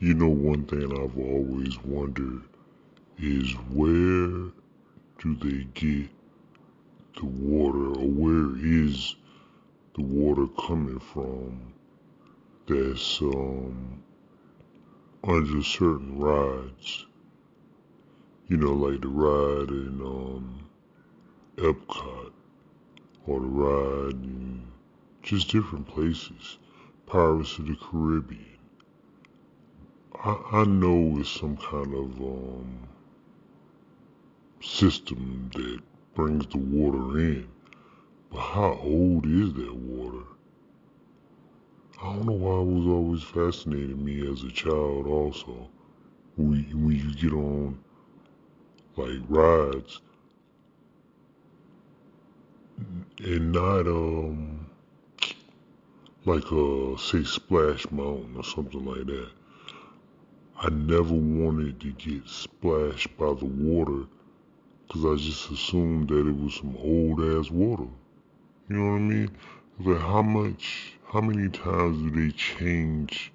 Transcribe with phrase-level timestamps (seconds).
[0.00, 2.42] You know, one thing I've always wondered
[3.18, 4.52] is where
[5.18, 6.08] do they get
[7.16, 9.16] the water or where is
[9.96, 11.72] the water coming from
[12.68, 14.00] that's um,
[15.24, 17.06] under certain rides?
[18.46, 20.68] You know, like the ride in um,
[21.56, 22.30] Epcot
[23.26, 24.62] or the ride in
[25.24, 26.58] just different places.
[27.06, 28.57] Pirates of the Caribbean.
[30.24, 32.88] I, I know it's some kind of um,
[34.60, 35.80] system that
[36.14, 37.48] brings the water in,
[38.30, 40.24] but how old is that water?
[42.02, 45.06] I don't know why it was always fascinating me as a child.
[45.06, 45.68] Also,
[46.36, 47.78] when when you get on
[48.96, 50.00] like rides
[53.18, 54.66] and not um
[56.24, 59.37] like uh say Splash Mountain or something like that.
[60.60, 64.08] I never wanted to get splashed by the water
[64.86, 67.86] because I just assumed that it was some old ass water.
[68.68, 69.30] You know what I mean?
[69.78, 73.32] Like how much, how many times do they change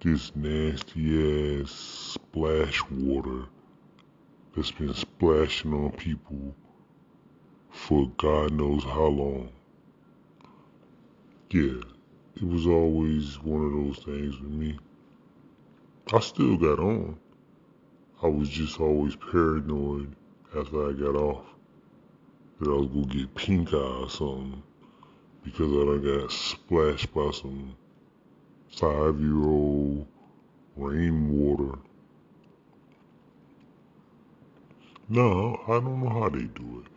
[0.00, 3.44] this nasty ass splash water
[4.56, 6.52] that's been splashing on people
[7.70, 9.50] for God knows how long?
[11.50, 11.80] Yeah,
[12.34, 14.76] it was always one of those things with me.
[16.12, 17.18] I still got on.
[18.22, 20.14] I was just always paranoid
[20.54, 21.46] after I got off
[22.60, 24.62] that I was gonna get pink eye or something
[25.42, 27.74] because I got splashed by some
[28.68, 30.06] five year old
[30.76, 31.78] rainwater.
[35.08, 36.92] No, I don't know how they do it,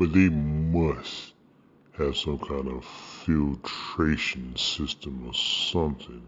[0.00, 1.32] but they must
[1.96, 6.26] have some kind of filtration system or something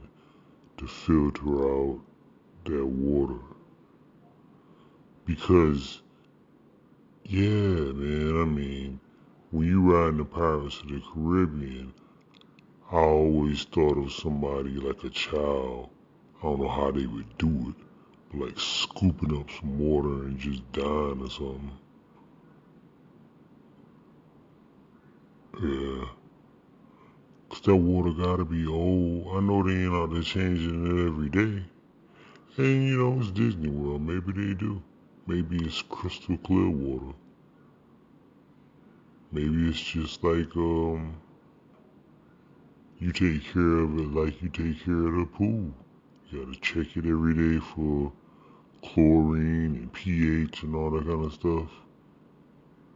[0.77, 2.01] to filter out
[2.71, 3.41] that water.
[5.27, 6.01] Because,
[7.25, 9.01] yeah, man, I mean,
[9.51, 11.93] when you ride in the Pirates of the Caribbean,
[12.91, 15.91] I always thought of somebody like a child.
[16.39, 17.87] I don't know how they would do it,
[18.31, 21.73] but like scooping up some water and just dying or something.
[25.63, 26.05] Yeah.
[27.51, 29.37] Cause that water gotta be old.
[29.37, 31.65] I know they ain't out there changing it every day.
[32.57, 34.03] And you know, it's Disney World.
[34.03, 34.83] Maybe they do.
[35.27, 37.15] Maybe it's crystal clear water.
[39.31, 41.15] Maybe it's just like um
[42.99, 45.73] you take care of it like you take care of the pool.
[46.31, 48.13] You gotta check it every day for
[48.83, 51.71] chlorine and pH and all that kind of stuff.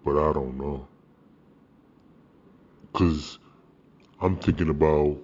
[0.05, 0.89] But I don't know.
[2.93, 3.39] Cause
[4.21, 5.19] I'm thinking about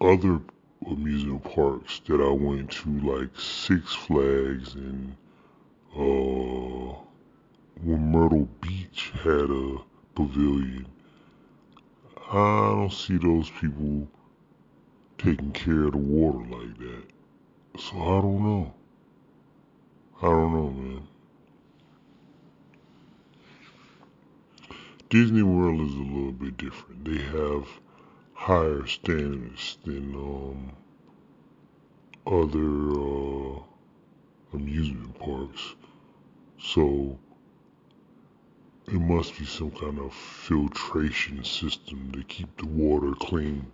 [0.00, 0.40] other
[0.86, 5.16] amusement parks that I went to, like Six Flags and
[5.96, 6.94] uh,
[7.82, 9.78] when Myrtle Beach had a
[10.14, 10.86] pavilion.
[12.30, 14.08] I don't see those people
[15.18, 17.04] taking care of the water like that.
[17.78, 18.74] So I don't know.
[20.22, 21.08] I don't know, man.
[25.10, 27.04] Disney World is a little bit different.
[27.04, 27.68] They have
[28.34, 30.72] higher standards than um,
[32.26, 33.62] other uh,
[34.52, 35.74] amusement parks.
[36.58, 37.18] So
[38.86, 43.66] it must be some kind of filtration system to keep the water clean.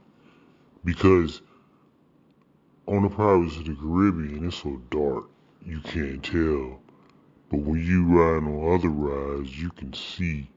[0.84, 1.42] Because
[2.87, 5.25] on the Pirates of the Caribbean, it's so dark
[5.65, 6.81] you can't tell.
[7.50, 10.48] But when you ride on other rides, you can see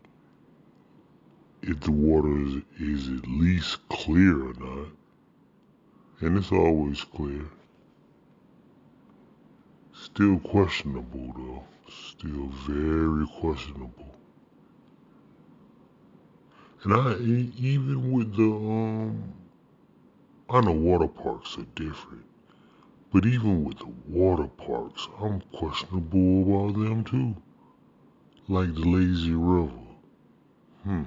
[1.66, 4.88] if the water is, is at least clear or not.
[6.19, 7.46] And it's always clear.
[9.94, 11.63] Still questionable though.
[11.90, 14.13] Still very questionable.
[16.84, 19.34] And I even with the um
[20.50, 22.25] I know water parks are different.
[23.13, 27.35] But even with the water parks, I'm questionable about them too.
[28.49, 29.72] Like the lazy river.
[30.84, 31.03] Hmm.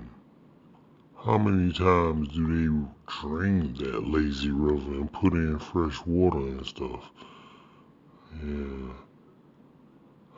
[1.27, 6.65] How many times do they drain that lazy river and put in fresh water and
[6.65, 7.11] stuff?
[8.45, 8.93] Yeah.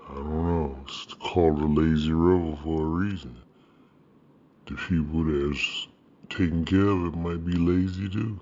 [0.08, 0.79] I don't know.
[0.85, 3.37] It's called the lazy river for a reason.
[4.64, 5.88] The people that's
[6.31, 8.40] taking care of it might be lazy too.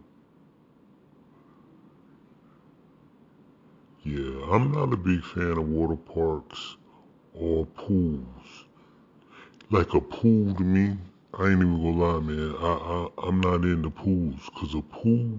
[4.04, 6.76] Yeah, I'm not a big fan of water parks
[7.34, 8.66] or pools.
[9.68, 10.96] Like a pool to me,
[11.38, 12.56] I ain't even gonna lie, man.
[12.58, 15.38] I, I I'm not into pools, cause a pool,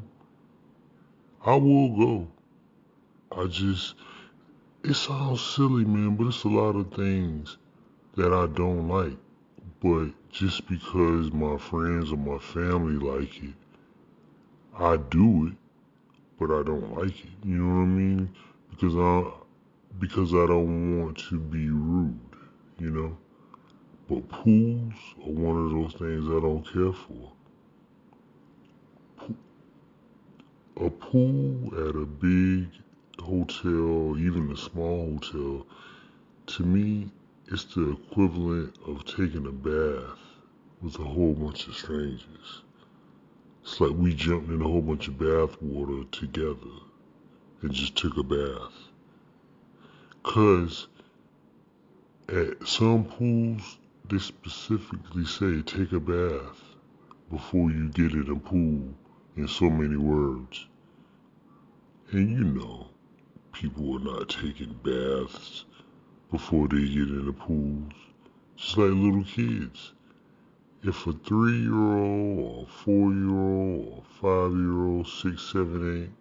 [1.43, 2.27] I will go.
[3.35, 3.95] I just,
[4.83, 7.57] it sounds silly, man, but it's a lot of things
[8.15, 9.17] that I don't like.
[9.81, 13.55] But just because my friends or my family like it,
[14.77, 15.53] I do it,
[16.39, 17.31] but I don't like it.
[17.43, 18.35] You know what I mean?
[18.69, 19.31] Because I,
[19.97, 22.19] because I don't want to be rude,
[22.77, 23.17] you know?
[24.09, 24.93] But pools
[25.25, 27.33] are one of those things I don't care for.
[30.77, 32.69] A pool at a big
[33.19, 35.65] hotel, even a small hotel,
[36.45, 37.09] to me,
[37.47, 40.17] it's the equivalent of taking a bath
[40.81, 42.61] with a whole bunch of strangers.
[43.63, 46.79] It's like we jumped in a whole bunch of bath water together
[47.61, 48.73] and just took a bath.
[50.23, 50.87] Cause
[52.29, 53.77] at some pools,
[54.09, 56.61] they specifically say take a bath
[57.29, 58.93] before you get in a pool
[59.35, 60.65] in so many words.
[62.11, 62.87] And you know,
[63.51, 65.65] people are not taking baths
[66.31, 67.91] before they get in the pools.
[68.55, 69.91] Just like little kids.
[70.83, 75.41] If a three year old or a four year old or five year old, six,
[75.51, 76.11] seven, eight,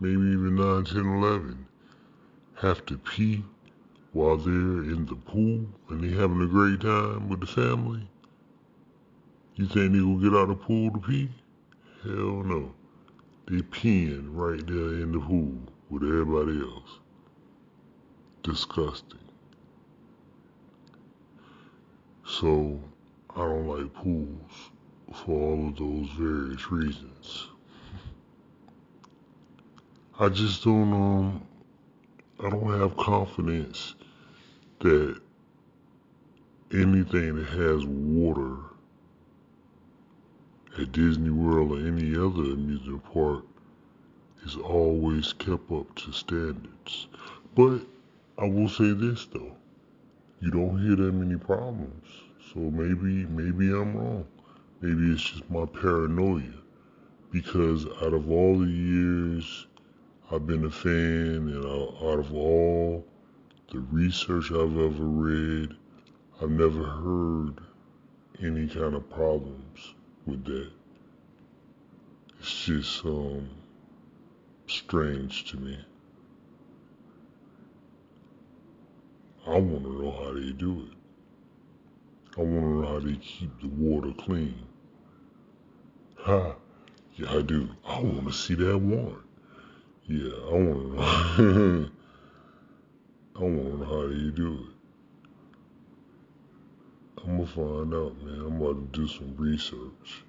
[0.00, 1.66] maybe even nine, ten, eleven,
[2.56, 3.42] have to pee
[4.12, 8.06] while they're in the pool and they having a great time with the family,
[9.56, 11.30] you think they will get out of the pool to pee?
[12.02, 12.74] Hell no.
[13.46, 15.58] They peeing right there in the pool
[15.90, 16.98] with everybody else.
[18.42, 19.18] Disgusting.
[22.26, 22.80] So
[23.34, 24.70] I don't like pools
[25.12, 27.48] for all of those various reasons.
[30.18, 31.42] I just don't um
[32.40, 33.94] I don't have confidence
[34.82, 35.20] that
[36.72, 38.56] anything that has water
[40.78, 43.44] at Disney World or any other amusement park
[44.44, 47.08] is always kept up to standards.
[47.54, 47.80] But
[48.38, 49.54] I will say this though,
[50.40, 52.06] you don't hear that many problems.
[52.52, 54.26] So maybe maybe I'm wrong.
[54.80, 56.42] Maybe it's just my paranoia.
[57.30, 59.66] Because out of all the years
[60.30, 63.06] I've been a fan and out of all
[63.72, 65.74] the research I've ever read,
[66.42, 67.60] I've never heard
[68.42, 69.94] any kind of problems
[70.26, 70.70] with that.
[72.38, 73.48] It's just um,
[74.66, 75.78] strange to me.
[79.46, 82.38] I want to know how they do it.
[82.38, 84.66] I want to know how they keep the water clean.
[86.18, 86.56] Ha!
[87.16, 87.70] Yeah, I do.
[87.86, 89.24] I want to see that warrant.
[90.06, 91.90] Yeah, I want to know.
[93.34, 94.74] I want how you do it.
[97.24, 98.40] I'm gonna find out, man.
[98.46, 100.22] I'm about to do some research.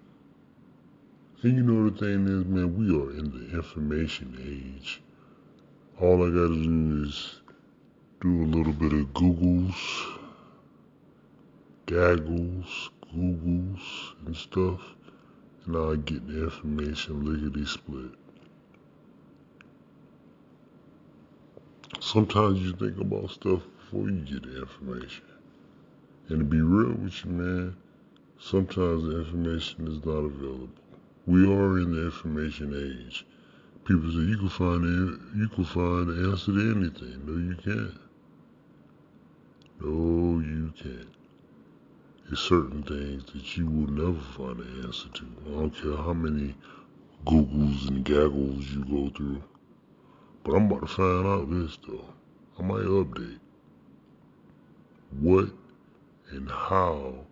[1.42, 5.02] And you know the thing is, man, we are in the information age.
[6.00, 7.42] All I gotta do is
[8.22, 10.20] do a little bit of Googles,
[11.86, 14.82] gaggles, Googles, and stuff,
[15.66, 18.12] and I get the information lickety split.
[22.14, 25.26] Sometimes you think about stuff before you get the information.
[26.30, 27.76] And to be real with you, man,
[28.40, 30.70] sometimes the information is not available.
[31.26, 33.26] We are in the information age.
[33.86, 37.24] People say you can find the, you can find the answer to anything.
[37.26, 37.98] No, you can't.
[39.82, 41.10] No, you can't.
[42.28, 45.26] There's certain things that you will never find an answer to.
[45.48, 46.54] I don't care how many
[47.26, 49.42] Googles and gaggles you go through.
[50.44, 52.06] But I'm about to find out this though.
[52.60, 53.40] I might update.
[55.20, 55.50] What
[56.32, 57.26] and how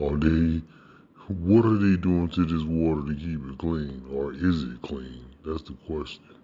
[0.00, 0.62] are they
[1.28, 4.04] what are they doing to this water to keep it clean?
[4.12, 5.24] Or is it clean?
[5.44, 6.37] That's the question.